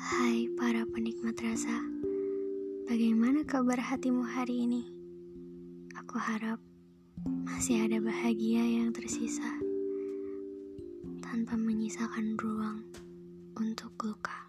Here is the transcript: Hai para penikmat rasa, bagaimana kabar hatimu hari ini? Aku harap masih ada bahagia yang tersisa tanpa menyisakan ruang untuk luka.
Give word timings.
Hai 0.00 0.48
para 0.56 0.88
penikmat 0.88 1.36
rasa, 1.44 1.76
bagaimana 2.88 3.44
kabar 3.44 3.76
hatimu 3.76 4.24
hari 4.24 4.64
ini? 4.64 4.88
Aku 5.92 6.16
harap 6.16 6.56
masih 7.44 7.84
ada 7.84 8.00
bahagia 8.00 8.64
yang 8.64 8.96
tersisa 8.96 9.60
tanpa 11.20 11.52
menyisakan 11.60 12.32
ruang 12.40 12.80
untuk 13.60 13.92
luka. 14.00 14.39